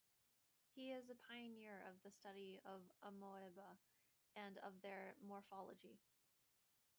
[0.73, 3.77] He is a pioneer of the study of Amoeba
[4.35, 5.99] and of their morphology.